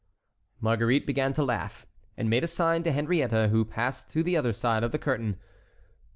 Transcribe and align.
Marguerite 0.59 1.05
began 1.05 1.31
to 1.33 1.43
laugh, 1.43 1.85
and 2.17 2.27
made 2.27 2.43
a 2.43 2.47
sign 2.47 2.81
to 2.85 2.91
Henriette, 2.91 3.51
who 3.51 3.63
passed 3.63 4.09
to 4.09 4.23
the 4.23 4.35
other 4.35 4.51
side 4.51 4.83
of 4.83 4.91
the 4.91 4.97
curtain. 4.97 5.37